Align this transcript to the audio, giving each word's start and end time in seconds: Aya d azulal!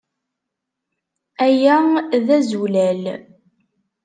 Aya 1.45 1.77
d 2.25 2.27
azulal! 2.37 3.03